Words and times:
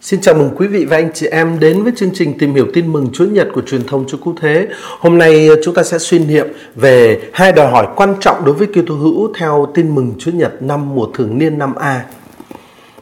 Xin 0.00 0.20
chào 0.20 0.34
mừng 0.34 0.50
quý 0.56 0.66
vị 0.66 0.84
và 0.84 0.96
anh 0.96 1.10
chị 1.14 1.26
em 1.26 1.60
đến 1.60 1.82
với 1.82 1.92
chương 1.96 2.10
trình 2.14 2.38
tìm 2.38 2.54
hiểu 2.54 2.66
tin 2.74 2.92
mừng 2.92 3.08
Chúa 3.12 3.24
Nhật 3.24 3.48
của 3.54 3.60
truyền 3.60 3.86
thông 3.86 4.04
Chúa 4.08 4.18
Cứu 4.24 4.34
Thế. 4.40 4.68
Hôm 4.98 5.18
nay 5.18 5.48
ờ, 5.48 5.56
chúng 5.64 5.74
ta 5.74 5.82
sẽ 5.82 5.98
suy 5.98 6.18
niệm 6.18 6.46
về 6.74 7.20
hai 7.32 7.52
đòi 7.52 7.70
hỏi 7.70 7.86
quan 7.96 8.14
trọng 8.20 8.44
đối 8.44 8.54
với 8.54 8.66
Kitô 8.66 8.94
hữu 8.94 9.32
theo 9.38 9.68
tin 9.74 9.94
mừng 9.94 10.14
Chúa 10.18 10.30
Nhật 10.30 10.62
năm 10.62 10.94
mùa 10.94 11.06
thường 11.14 11.38
niên 11.38 11.58
năm 11.58 11.74
A. 11.74 12.04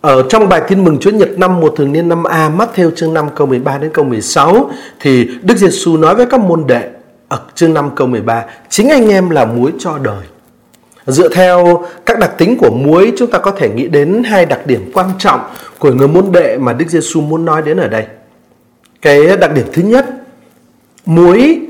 Ở 0.00 0.22
trong 0.28 0.48
bài 0.48 0.62
tin 0.68 0.84
mừng 0.84 0.98
Chúa 0.98 1.10
Nhật 1.10 1.38
năm 1.38 1.60
mùa 1.60 1.68
thường 1.68 1.92
niên 1.92 2.08
năm 2.08 2.24
A, 2.24 2.50
Matthew 2.58 2.90
chương 2.90 3.14
5 3.14 3.26
câu 3.36 3.46
13 3.46 3.78
đến 3.78 3.90
câu 3.94 4.04
16 4.04 4.70
thì 5.00 5.28
Đức 5.42 5.56
Giêsu 5.56 5.96
nói 5.96 6.14
với 6.14 6.26
các 6.26 6.40
môn 6.40 6.66
đệ 6.66 6.88
ở 7.28 7.40
chương 7.54 7.74
5 7.74 7.90
câu 7.96 8.06
13, 8.06 8.44
chính 8.68 8.88
anh 8.88 9.08
em 9.08 9.30
là 9.30 9.44
muối 9.44 9.72
cho 9.78 9.98
đời. 9.98 10.24
Dựa 11.08 11.28
theo 11.28 11.84
các 12.06 12.18
đặc 12.18 12.30
tính 12.38 12.58
của 12.58 12.70
muối, 12.70 13.12
chúng 13.18 13.30
ta 13.30 13.38
có 13.38 13.50
thể 13.50 13.68
nghĩ 13.68 13.88
đến 13.88 14.22
hai 14.24 14.46
đặc 14.46 14.66
điểm 14.66 14.90
quan 14.94 15.10
trọng 15.18 15.40
của 15.78 15.92
người 15.92 16.08
môn 16.08 16.32
đệ 16.32 16.58
mà 16.58 16.72
Đức 16.72 16.88
Giêsu 16.88 17.20
muốn 17.20 17.44
nói 17.44 17.62
đến 17.62 17.76
ở 17.76 17.88
đây. 17.88 18.06
Cái 19.02 19.36
đặc 19.36 19.54
điểm 19.54 19.66
thứ 19.72 19.82
nhất, 19.82 20.06
muối 21.06 21.60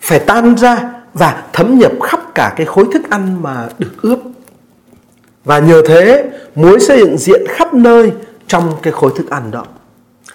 phải 0.00 0.18
tan 0.18 0.56
ra 0.56 0.90
và 1.14 1.42
thấm 1.52 1.78
nhập 1.78 1.92
khắp 2.02 2.20
cả 2.34 2.54
cái 2.56 2.66
khối 2.66 2.84
thức 2.92 3.10
ăn 3.10 3.42
mà 3.42 3.68
được 3.78 3.92
ướp. 4.02 4.18
Và 5.44 5.58
nhờ 5.58 5.82
thế, 5.88 6.24
muối 6.54 6.80
sẽ 6.80 6.96
hiện 6.96 7.18
diện 7.18 7.42
khắp 7.48 7.74
nơi 7.74 8.12
trong 8.46 8.72
cái 8.82 8.92
khối 8.92 9.12
thức 9.16 9.30
ăn 9.30 9.50
đó. 9.50 9.64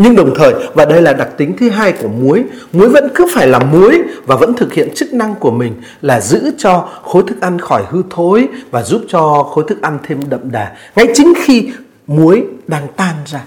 Nhưng 0.00 0.16
đồng 0.16 0.34
thời, 0.34 0.54
và 0.74 0.84
đây 0.84 1.02
là 1.02 1.12
đặc 1.12 1.28
tính 1.36 1.56
thứ 1.58 1.68
hai 1.68 1.92
của 1.92 2.08
muối, 2.08 2.44
muối 2.72 2.88
vẫn 2.88 3.08
cứ 3.14 3.26
phải 3.34 3.46
là 3.46 3.58
muối 3.58 4.02
và 4.26 4.36
vẫn 4.36 4.54
thực 4.54 4.72
hiện 4.72 4.88
chức 4.94 5.12
năng 5.12 5.34
của 5.34 5.50
mình 5.50 5.74
là 6.02 6.20
giữ 6.20 6.50
cho 6.58 6.88
khối 7.02 7.22
thức 7.26 7.40
ăn 7.40 7.58
khỏi 7.58 7.84
hư 7.90 8.02
thối 8.10 8.48
và 8.70 8.82
giúp 8.82 9.02
cho 9.08 9.42
khối 9.50 9.64
thức 9.68 9.82
ăn 9.82 9.98
thêm 10.06 10.20
đậm 10.28 10.50
đà. 10.50 10.76
Ngay 10.96 11.06
chính 11.14 11.32
khi 11.42 11.70
muối 12.06 12.44
đang 12.66 12.86
tan 12.96 13.14
ra. 13.26 13.44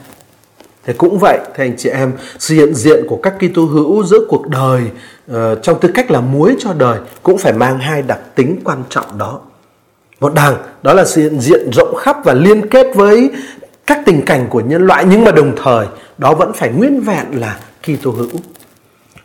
Thế 0.86 0.94
cũng 0.94 1.20
vậy, 1.20 1.40
thưa 1.58 1.64
anh 1.64 1.78
chị 1.78 1.90
em, 1.90 2.12
sự 2.40 2.56
hiện 2.56 2.74
diện 2.74 3.06
của 3.10 3.20
các 3.24 3.34
Kitô 3.40 3.66
hữu 3.66 4.04
giữa 4.04 4.20
cuộc 4.30 4.48
đời 4.48 4.82
uh, 5.32 5.38
trong 5.62 5.80
tư 5.80 5.90
cách 5.94 6.12
là 6.12 6.22
muối 6.22 6.56
cho 6.60 6.74
đời 6.74 7.00
cũng 7.24 7.38
phải 7.38 7.54
mang 7.54 7.80
hai 7.80 8.02
đặc 8.02 8.20
tính 8.36 8.60
quan 8.64 8.84
trọng 8.90 9.18
đó. 9.18 9.40
Một 10.20 10.34
đằng 10.34 10.56
đó 10.84 10.94
là 10.94 11.06
sự 11.06 11.22
hiện 11.22 11.40
diện 11.40 11.70
rộng 11.74 11.96
khắp 11.96 12.18
và 12.26 12.34
liên 12.34 12.70
kết 12.70 12.88
với 12.96 13.30
các 13.92 14.02
tình 14.06 14.22
cảnh 14.26 14.48
của 14.50 14.60
nhân 14.60 14.86
loại 14.88 15.06
nhưng 15.10 15.24
mà 15.24 15.32
đồng 15.32 15.56
thời 15.64 15.88
đó 16.18 16.34
vẫn 16.34 16.54
phải 16.54 16.70
nguyên 16.70 17.02
vẹn 17.02 17.26
là 17.32 17.60
Kitô 17.82 18.12
hữu. 18.12 18.30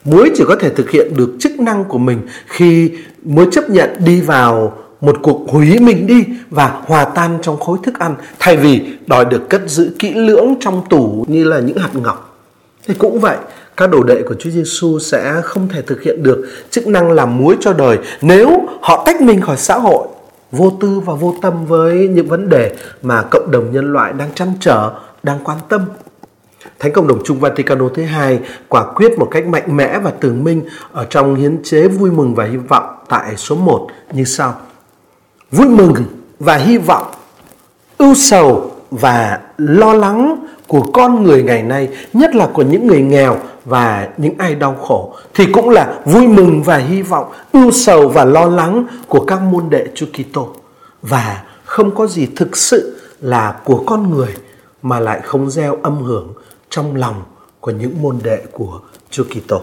Muối 0.04 0.30
chỉ 0.34 0.44
có 0.48 0.56
thể 0.60 0.70
thực 0.70 0.90
hiện 0.90 1.16
được 1.16 1.36
chức 1.40 1.60
năng 1.60 1.84
của 1.84 1.98
mình 1.98 2.18
khi 2.46 2.90
muối 3.24 3.46
chấp 3.52 3.70
nhận 3.70 3.90
đi 4.04 4.20
vào 4.20 4.78
một 5.00 5.16
cuộc 5.22 5.46
hủy 5.48 5.78
mình 5.78 6.06
đi 6.06 6.24
và 6.50 6.80
hòa 6.86 7.04
tan 7.04 7.38
trong 7.42 7.60
khối 7.60 7.78
thức 7.82 7.98
ăn 7.98 8.14
thay 8.38 8.56
vì 8.56 8.82
đòi 9.06 9.24
được 9.24 9.48
cất 9.48 9.62
giữ 9.66 9.90
kỹ 9.98 10.14
lưỡng 10.14 10.54
trong 10.60 10.82
tủ 10.90 11.24
như 11.28 11.44
là 11.44 11.58
những 11.58 11.78
hạt 11.78 11.90
ngọc. 11.94 12.38
Thì 12.86 12.94
cũng 12.94 13.20
vậy, 13.20 13.36
các 13.76 13.90
đồ 13.90 14.02
đệ 14.02 14.22
của 14.22 14.34
Chúa 14.38 14.50
Giêsu 14.50 14.98
sẽ 14.98 15.40
không 15.44 15.68
thể 15.68 15.82
thực 15.82 16.02
hiện 16.02 16.22
được 16.22 16.46
chức 16.70 16.86
năng 16.86 17.12
làm 17.12 17.38
muối 17.38 17.56
cho 17.60 17.72
đời 17.72 17.98
nếu 18.20 18.68
họ 18.80 19.02
tách 19.06 19.20
mình 19.20 19.40
khỏi 19.40 19.56
xã 19.56 19.78
hội 19.78 20.06
vô 20.52 20.72
tư 20.80 21.00
và 21.00 21.14
vô 21.14 21.34
tâm 21.42 21.66
với 21.66 22.08
những 22.08 22.28
vấn 22.28 22.48
đề 22.48 22.76
mà 23.02 23.22
cộng 23.30 23.50
đồng 23.50 23.72
nhân 23.72 23.92
loại 23.92 24.12
đang 24.12 24.34
chăn 24.34 24.52
trở, 24.60 24.92
đang 25.22 25.38
quan 25.44 25.58
tâm. 25.68 25.82
Thánh 26.78 26.92
Cộng 26.92 27.08
đồng 27.08 27.24
trung 27.24 27.40
Vaticano 27.40 27.88
thứ 27.94 28.02
hai 28.02 28.40
quả 28.68 28.92
quyết 28.94 29.18
một 29.18 29.28
cách 29.30 29.46
mạnh 29.46 29.76
mẽ 29.76 29.98
và 29.98 30.10
tường 30.10 30.44
minh 30.44 30.62
ở 30.92 31.06
trong 31.10 31.34
hiến 31.34 31.62
chế 31.62 31.88
vui 31.88 32.10
mừng 32.10 32.34
và 32.34 32.44
hy 32.44 32.56
vọng 32.56 32.96
tại 33.08 33.36
số 33.36 33.56
1 33.56 33.88
như 34.12 34.24
sau. 34.24 34.54
Vui 35.50 35.68
mừng 35.68 35.94
và 36.40 36.56
hy 36.56 36.78
vọng, 36.78 37.06
ưu 37.98 38.14
sầu 38.14 38.70
và 38.90 39.40
lo 39.58 39.94
lắng 39.94 40.46
của 40.66 40.82
con 40.92 41.22
người 41.22 41.42
ngày 41.42 41.62
nay, 41.62 41.88
nhất 42.12 42.34
là 42.34 42.48
của 42.52 42.62
những 42.62 42.86
người 42.86 43.02
nghèo 43.02 43.36
và 43.66 44.08
những 44.16 44.34
ai 44.38 44.54
đau 44.54 44.74
khổ, 44.74 45.14
thì 45.34 45.46
cũng 45.52 45.70
là 45.70 46.00
vui 46.04 46.26
mừng 46.26 46.62
và 46.62 46.76
hy 46.76 47.02
vọng, 47.02 47.32
ưu 47.52 47.70
sầu 47.70 48.08
và 48.08 48.24
lo 48.24 48.44
lắng 48.44 48.86
của 49.08 49.24
các 49.24 49.40
môn 49.42 49.70
đệ 49.70 49.86
Chúa 49.94 50.06
Kitô. 50.06 50.48
Và 51.02 51.44
không 51.64 51.94
có 51.94 52.06
gì 52.06 52.28
thực 52.36 52.56
sự 52.56 53.00
là 53.20 53.60
của 53.64 53.84
con 53.86 54.10
người 54.10 54.34
mà 54.82 55.00
lại 55.00 55.20
không 55.24 55.50
gieo 55.50 55.78
âm 55.82 56.02
hưởng 56.02 56.32
trong 56.70 56.96
lòng 56.96 57.22
của 57.60 57.70
những 57.70 58.02
môn 58.02 58.18
đệ 58.22 58.42
của 58.52 58.80
Chúa 59.10 59.24
Kitô. 59.24 59.60